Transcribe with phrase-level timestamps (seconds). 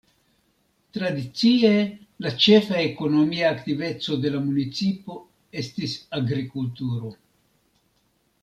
[0.97, 1.69] Tradicie
[2.25, 5.19] la ĉefa ekonomia aktiveco de la municipo
[5.63, 7.17] estis agrikulturo.